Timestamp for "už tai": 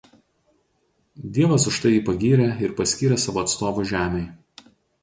1.73-1.93